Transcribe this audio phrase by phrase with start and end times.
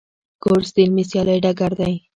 [0.43, 1.93] کورس د علمي سیالۍ ډګر دی.